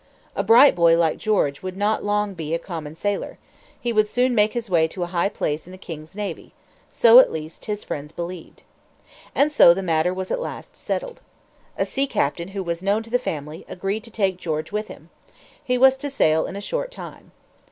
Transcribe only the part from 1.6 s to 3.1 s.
would not long be a common